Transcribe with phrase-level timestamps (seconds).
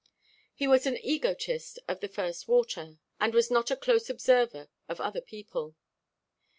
[0.55, 4.99] He was an egotist of the first water, and was not a close observer of
[4.99, 5.75] other people.